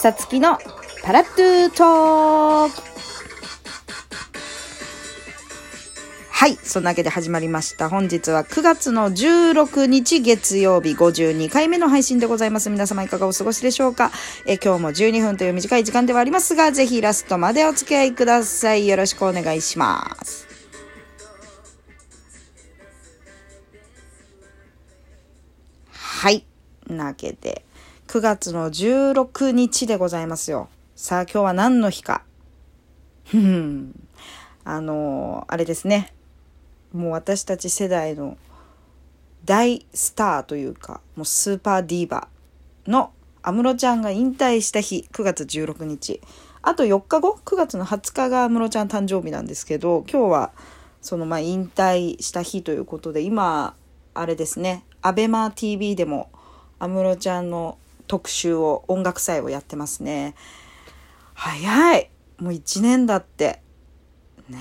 [0.00, 0.58] さつきの
[1.02, 2.82] パラットゥートーク
[6.30, 6.54] はい。
[6.54, 7.88] そんなわけで始まりました。
[7.88, 12.70] 本日は9月の16日月曜日52回目の配信でございます。
[12.70, 14.12] 皆様いかがお過ごしでしょうか？
[14.46, 18.86] え今日も12分という短い時間ではありますが、ぜひラストまでお付き合いください。
[18.86, 20.46] よろしくお願いします。
[25.90, 26.44] はい。
[26.86, 27.64] なわけで、
[28.08, 30.70] 9月の16日でございますよ。
[30.96, 32.24] さあ、今日は何の日か。
[33.26, 34.08] ふん。
[34.64, 36.14] あのあれですね。
[36.94, 38.38] もう私たち世代の
[39.44, 43.12] 大スターというか、もうスーパーディーバーの
[43.42, 46.22] 安室ちゃんが引退した日、9月16日。
[46.62, 50.52] あと4日後、9月の20日が安室ちゃん誕生日なんですけど、今日は
[51.02, 53.74] そのまあ引退した日ということで、今、
[54.14, 56.30] あれですね、アベマ t v でも
[56.78, 57.76] 安室ちゃんの
[58.08, 60.34] 特集を、音楽祭をやってますね。
[61.34, 63.62] 早いもう1年だって。
[64.48, 64.58] ね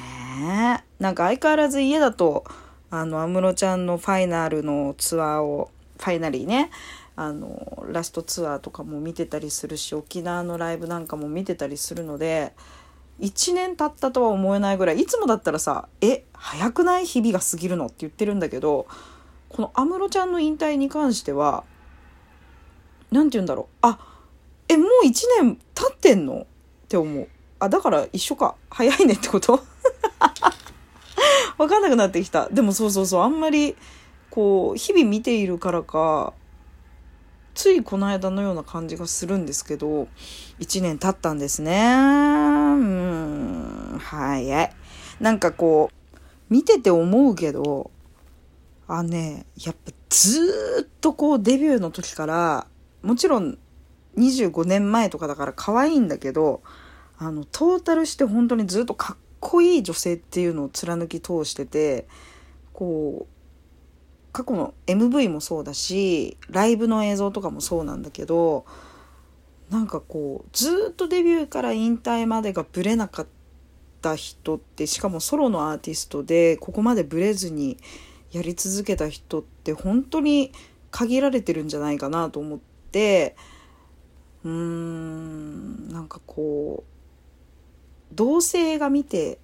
[0.80, 0.84] え。
[1.00, 2.44] なんか相変わらず家だと、
[2.92, 6.70] あの、安室ちゃんのファイナルのツアーを、ファイナリーね、
[7.16, 12.54] あの、ラストツアーとかも見てたりするし、沖縄のライブなんかも見てたりするので、
[13.20, 17.06] 1年経ったとは思えないぐらい、いつもだったらさ、え、早くない？
[17.06, 17.88] 日々が過ぎるの？
[17.88, 18.88] って言ってるんだけど、
[19.50, 21.64] この安室ちゃんの引退に関しては、
[23.12, 23.76] なんて言うんだろう。
[23.82, 24.00] あ、
[24.68, 26.42] え、もう1年経ってんの？
[26.42, 26.46] っ
[26.88, 27.28] て思う。
[27.60, 28.56] あ、だから一緒か。
[28.70, 29.60] 早いねってこと？
[31.58, 32.50] わかんなくなってきた。
[32.50, 33.76] でもそうそうそう、あんまり、
[34.30, 36.34] こう、日々見ているからか、
[37.56, 40.08] ついこの間のような感じがするんですけど、
[40.60, 41.96] 1年経ったんですね。
[41.96, 41.98] う
[43.96, 44.72] ん、早い。
[45.20, 46.18] なんかこう、
[46.50, 47.90] 見てて思うけど、
[48.88, 52.68] あね、やっぱずっとこうデビューの時から、
[53.02, 53.58] もちろん
[54.18, 56.62] 25年前とかだから可愛いんだけど、
[57.18, 62.08] あの、トータルして本当にずっとかっこいい女性っていうのを貫き通してて、
[62.74, 68.66] こう、過去の MV もそうだし、ライブの映像とかもそうなんだけど、
[69.70, 73.28] なんかこう、ずっとデビューから引退までがブレなかっ
[74.02, 77.78] た人って、しかもソロのアーティストで、ここまでブレずに
[78.32, 80.52] やり続けた人って本当に
[80.92, 82.77] 限られてるんじゃないかなと思って、
[84.44, 89.40] うーん、なんかこう、同性が見て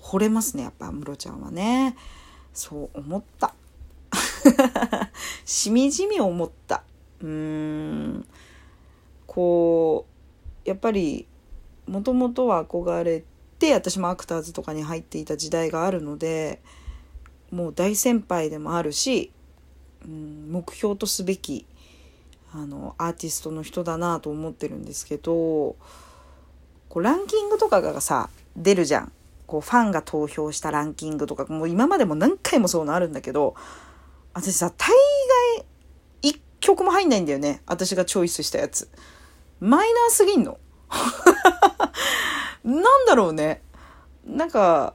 [0.00, 1.96] 惚れますね、やっぱ安室ちゃんはね。
[2.52, 3.54] そう思った。
[5.44, 6.84] しみじみ思った。
[7.20, 8.26] うーん。
[9.26, 10.06] こ
[10.64, 11.26] う、やっぱり、
[11.86, 13.24] もともとは憧れ
[13.58, 16.62] て、私もアクターズとかに入っていた時代があるので、
[17.50, 19.32] もう大先輩でもあるし、
[20.04, 21.66] うん、目標とすべき、
[22.58, 25.76] あの、アーティストの人だなと思ってるんですけど、
[26.88, 29.12] こうランキングとかがさ、出るじゃん。
[29.46, 33.54] こう、ファンが投票したランキングとか、もう今までも何回もそういうのあるんだけど、
[34.32, 34.88] 私さ、大
[35.58, 35.66] 概、
[36.22, 37.60] 一曲も入んないんだよね。
[37.66, 38.88] 私がチョイスしたやつ。
[39.60, 40.58] マイナーすぎんの
[42.64, 43.60] なんだろうね。
[44.24, 44.94] なんか、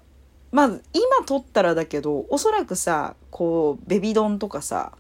[0.52, 4.94] まあ、今撮ったらだけど、おそらくさ、こう、ベビドンとかさ、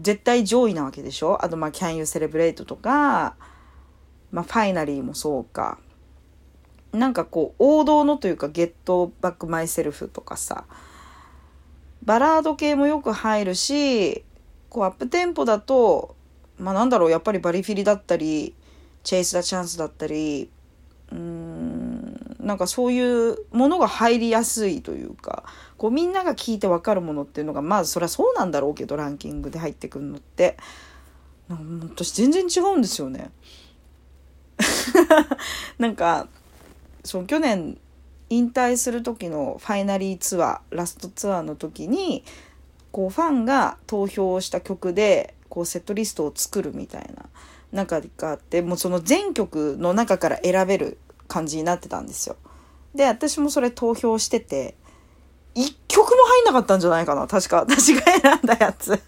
[0.00, 1.44] 絶対上位なわけでしょ？
[1.44, 3.36] あと、まあ、Can You Celebrate とか、
[4.32, 5.78] まあ、ファイナリーもそうか。
[6.92, 10.64] なんかこう、王道のというか、Get Back Myself とかさ、
[12.04, 14.24] バラード系もよく入るし、
[14.68, 16.16] こう、アップテンポだと、
[16.58, 18.54] まあ、なんだろう、やっぱりバリフィリだったり、
[19.02, 20.50] チェイス・ダ・チャンスだったり、
[21.12, 21.69] うん、
[22.40, 25.44] なんかそういうものが入りやすいというか、
[25.76, 30.56] こうみんなが聞いてわかるものっていうのが、まあそりゃそうなんだろうけど、ランキングで入ってくるのって。
[31.82, 33.30] 私全然違うんですよね。
[35.78, 36.28] なんか、
[37.04, 37.78] そう、去年
[38.28, 42.22] 引退する時のファイナリーツアー、ラストツアーの時に、
[42.92, 47.26] こうファンが投票した曲で、こうセットリストを作るみたいな
[47.72, 50.98] 中があって、もうその全曲の中から選べる
[51.30, 52.36] 感じになってたんですよ。
[52.94, 54.74] で、私もそれ投票してて、
[55.54, 57.58] 一曲も入んなかったんじゃないかな確か。
[57.58, 59.00] 私が選んだやつ。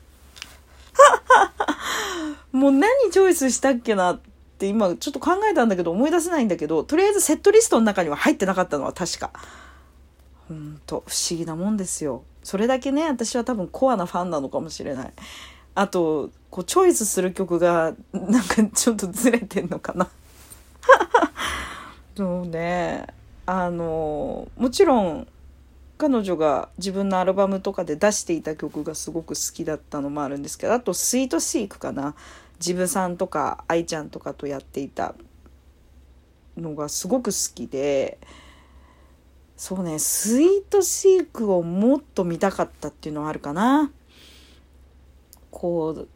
[2.52, 4.20] もう何チョイスしたっけなっ
[4.58, 9.32] て今ちょっと考えたんだけど思い出せないんだけど、とりあえずセットリストの中には入ってなかったのは確か。
[10.48, 12.22] ほんと、不思議なもんですよ。
[12.42, 15.12] それだけね、私は多分コアなファンなのかもしれない。
[15.74, 20.08] あと、こう、チョイスする曲が、なんかちょっとずれてんのかな。
[22.17, 23.06] そうね。
[23.47, 25.29] あの、もちろん、
[25.99, 32.14] 彼女が自分のアルバムとかで出していた曲がすごく好きだったのもあるんですけど、あと、スイートシークかな。
[32.59, 35.14] ジブさんとか、愛ちゃんとかとやっていた、
[36.56, 38.19] のがすごく好きで
[39.56, 43.93] そうねスイートシークをもっと見たかったっていうのはあるかな。
[45.50, 46.08] こう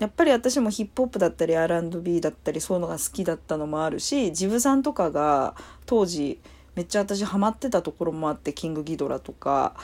[0.00, 5.54] やっぱり私もヒップホップだったり R&B だったりそういうのが好きだったのもあるしジブさんとかが
[5.84, 6.40] 当時
[6.74, 9.76] めっちゃ私ハマってたところもあってキングギドラとか。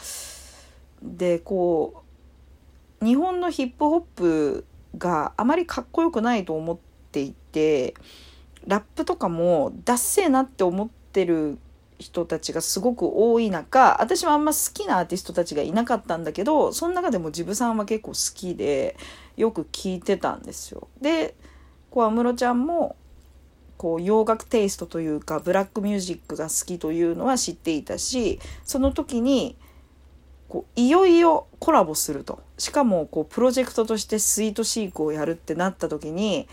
[1.03, 2.03] でこ
[3.03, 4.65] う日本のヒップホップ
[4.97, 6.79] があまりかっこよくないと思っ
[7.13, 7.95] ていて
[8.67, 11.59] ラップとかもダッセーなって思ってる
[11.99, 18.97] 人たちがすごく多い中私はあんま好きなアーティストたちがいなかったんだけどその中でもジブさんは結構好きで
[19.37, 20.89] よく聞いてたんですよ。
[21.01, 21.35] で
[21.91, 22.97] こう安室ちゃんも
[23.79, 29.57] こう洋楽テイストというかブラックミュージックが好きというのは知っていたしその時に
[30.49, 36.49] こういよいよコラボするとしかもこうプロジェクトとしてスイートシークをやるってなった時に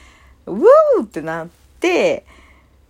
[0.46, 1.48] ウーってなっ
[1.80, 2.26] て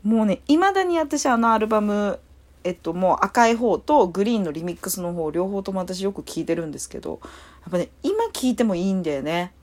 [0.04, 2.20] もうねいまだに私あのアルバム
[2.64, 7.20] えっともう赤い方とグリーンのリミックスの方両方とも私よく聞いてるんですけど
[7.62, 9.54] やっぱね今聞いてもいいんだよね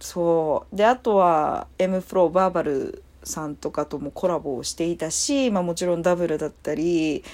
[0.00, 7.24] そうであとは M フローバーバルさんとかともコラボをしていたし、まあ、もちろんダブルだったり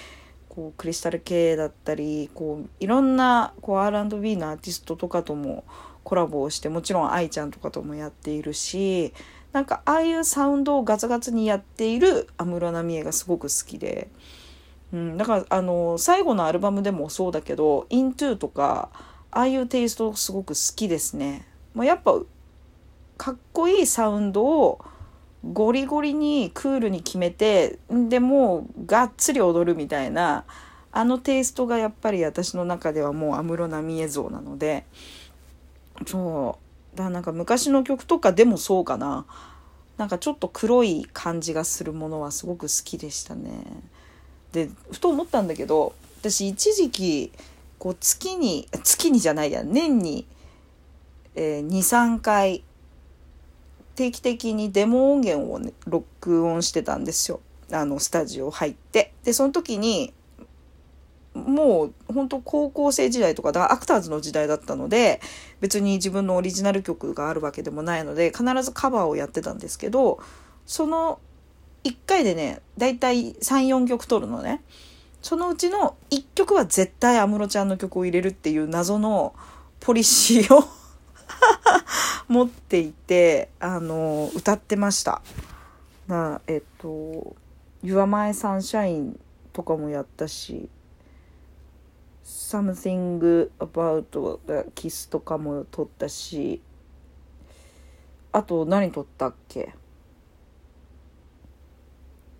[0.48, 5.64] こうクリスタル系だったりこういろんなこう R&B のアーティストとかとも
[6.04, 9.12] コラボをしてもちろん愛ちゃんとかともやっているし
[9.52, 14.08] なんかああいうサウンドをガツガツにやっている安室奈美恵がすごく好きで。
[14.92, 18.90] うん、だからあの最後のアルバムでもそうだけど「into」とか
[19.30, 21.46] ああいうテイストすごく好きですね。
[21.74, 22.20] まあ、やっぱ
[23.16, 24.84] かっこいいサウンドを
[25.52, 30.44] ゴリゴリにクールに決めてでもうがっつり踊るみたいな
[30.92, 34.84] あのテイストがやっぱり私の中ではもう安室奈美恵像なので
[36.06, 36.58] そ
[36.94, 39.24] うだからなんか昔の曲とかでもそうかな
[39.96, 43.52] なんかちょっと黒い感じがするものはすごく好きでしたね。
[44.52, 47.32] でふと思ったんだけど私一時期
[47.78, 50.26] こう月に月にじゃないや年に、
[51.34, 52.62] えー、23回
[53.94, 57.40] 定期的にデモ音源を、ね、録音してたんですよ。
[57.72, 59.12] あのスタジオ入って。
[59.24, 60.12] でその時に
[61.34, 65.20] もう本当高校生時代とかだアクターズの時代だったので
[65.60, 70.20] 別に自分のオリジナル曲があるわけでもないので必ずカバーをやってたんですけど
[70.66, 71.20] その
[71.84, 74.62] 1回でねだいたい34曲取るのね。
[75.20, 79.34] そのうちの1曲は絶対安室ちゃんの曲を入れるっていう謎の
[79.78, 80.64] ポリシーを
[82.26, 85.22] 持っていてあの歌ってました。
[86.08, 87.36] なえっと
[87.84, 89.16] 「Your My Sunshine」
[89.52, 90.68] とかもやったし
[92.24, 96.60] 「Something About the Kiss」とかも撮ったし
[98.32, 99.74] あと何撮ったっけ？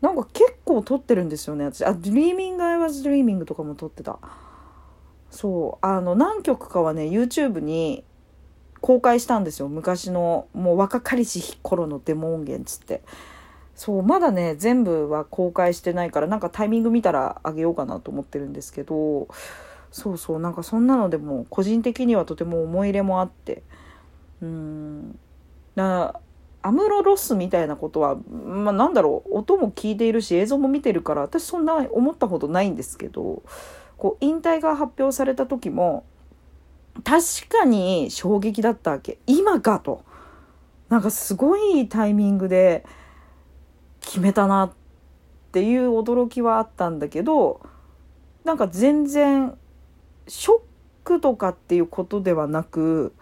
[0.03, 1.85] なんか結構撮ってるんですよね私。
[1.85, 4.19] あ「Dreaming I Was Dreaming」とかも撮ってた。
[5.31, 5.87] そう。
[5.87, 8.05] あの何曲かはね YouTube に
[8.81, 9.69] 公開したんですよ。
[9.69, 13.03] 昔のもう若かりし頃のデモ音源つって。
[13.75, 19.29] そうまだね全部は公開してないからなんかタイミング見たらあげようかなと思ってるんですけど。
[19.93, 23.63] そうそうなんかそんなのでも個人的にはとても思い入れもあって。
[24.41, 25.19] うん。
[25.77, 26.21] だ
[26.63, 33.43] アムロロスみたいなことは、まあ、なんだろう音も聞いているし映像も見てるから私そんな思ったことないんですけど
[33.97, 36.05] こう引退が発表された時も
[37.05, 39.19] 確かに衝撃だったわけ。
[39.27, 40.05] 今かと。
[40.89, 42.85] なんかすごいタイミングで
[44.03, 44.73] 決めたなっ
[45.53, 47.63] ていう驚きはあったんだけど
[48.45, 49.57] なんか全然
[50.29, 50.61] ショッ
[51.05, 53.15] クとかっていうことではなく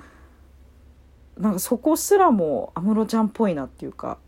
[1.41, 4.19] なんかそこすらも安室ちゃんっぽいなっていうか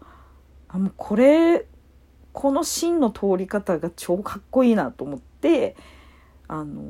[0.69, 1.66] あもうこれ
[2.33, 5.76] この芯の通り方が超かっこいいなと思って
[6.49, 6.83] あの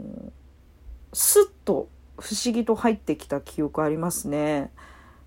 [1.12, 1.88] スッと
[2.18, 4.70] 不思議と入ってきた記憶ありますね。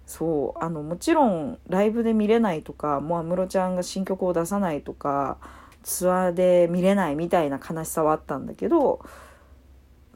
[0.06, 5.40] そうあのもちろんライブで見れないとかもう安室ちゃんが新曲を出さないとか
[5.82, 9.04] ツアーで見れないみたいな悲しさはあったんだけど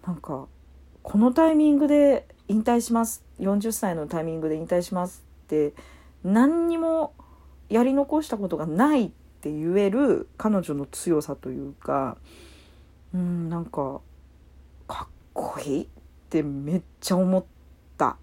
[0.06, 0.48] なんか
[1.02, 5.74] このタイミングで引退します40歳のタイミングで引退しますって
[6.24, 7.14] 何にも
[7.70, 9.10] やり残したことがないっ
[9.42, 12.18] て言える彼女の強さというか
[13.14, 14.02] うんなんか
[14.88, 15.88] かっこいいっ
[16.30, 17.46] てめっちゃ思っ
[17.98, 18.18] た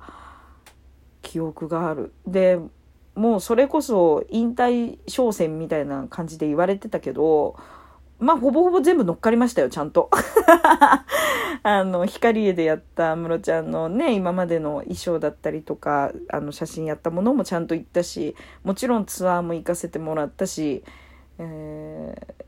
[1.23, 2.13] 記憶がある。
[2.27, 2.59] で
[3.15, 7.57] もうそれこそ引退商戦みたいな感じで言われてたけど
[8.19, 10.11] まあ、ほぼほぼ全部乗っかりましたよ、ちゃんと。
[11.63, 20.83] あの、光栄でやった安室ちゃんのね、今までの衣装だったりとか、あの、写真やったものもちゃんと行ったし、もちろんツアーも行かせてもらったし、
[21.39, 22.47] えー、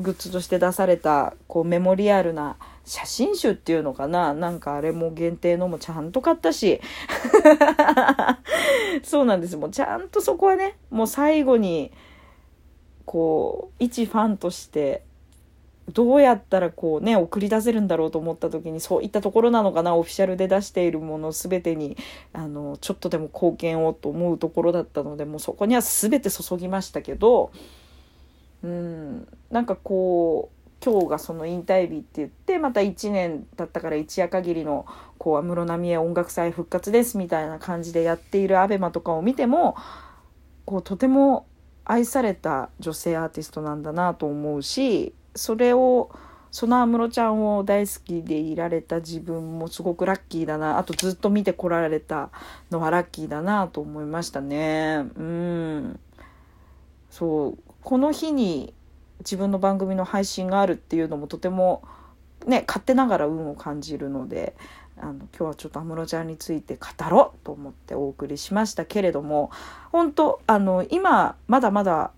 [0.00, 4.34] グッズとして出されたこうメモリアルな写真集っていうのかな。
[4.34, 6.80] なんかあれも限定のもちゃんと買ったし。
[9.02, 9.56] そうなんです。
[9.56, 11.92] もうちゃんとそこはねもう最後に
[13.10, 15.02] こう一ファンとして
[15.88, 21.96] どうやったらこうね送り出せるんだろうと思った時にそういったところなのかなオフィシャルで出しているもの全てに
[22.32, 27.50] あのちょっとでも貢献をと思うところだったのでもうそこには全て注ぎましたけど
[28.62, 34.86] うんなんかこう今日がその引退日って言ってまた1年経ったから一夜限りの
[35.18, 39.74] こう安室奈美恵音楽祭復活ですみたいな感じでやっている ABEMA とかを見ても
[40.64, 41.46] こうとても
[41.90, 46.10] 愛された女性アーティストなんだなと思うしそれを
[46.52, 52.30] その安室ちゃんを大好きでいられた自分もすごくラッキーだなあとずっと見てこられた
[52.70, 55.04] のはラッキーだなと思いましたね。
[55.16, 56.00] うん。
[57.08, 57.58] そう。
[57.82, 58.74] この日に
[59.20, 61.82] 自分の番組の配信があるっていうのもとても
[62.46, 64.54] ね勝手ながら運を感じるので
[65.02, 69.50] あの今日はちょっと安室ちゃんについて語ろうと思ってお送りしましたけれども
[69.92, 72.10] 本当あの今まだまだ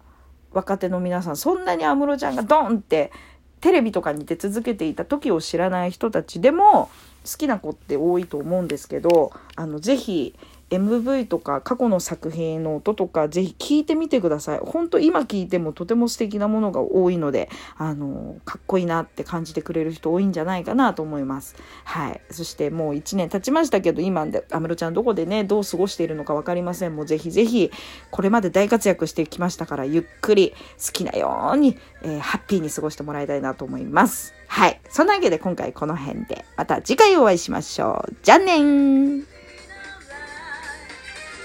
[0.52, 3.12] 若手の皆さんそんなに安室ちゃんがドンって
[3.60, 6.90] テレビとかに出続けていた時を知らない人たちでも
[7.24, 10.34] 好きな子って多いと思うんですけどあのぜひ
[10.72, 14.58] MV とか過去の作品の音とかぜひ聞いてみてください。
[14.58, 21.56] ほんと今聞いてもとても素敵なものが多いので、あの、かっこいいなって感じてくれる人多いんじゃないかなと思います。
[21.84, 22.20] はい。
[22.30, 26.96] そしてもう1年経ちましたけど、今で、安室ちゃんどこでね、どう過ごしているのか分かりません。
[26.96, 27.70] もうぜひぜひ、
[28.10, 34.34] これまで大活躍してきましたから、ゆっくり好きなように、えー、ハッピーに過ごしてもらいたいなと思います。
[34.48, 34.80] はい。
[34.88, 38.14] そんなわけで今回この辺で、また次回お会いしましょう。
[38.22, 39.41] じゃあねー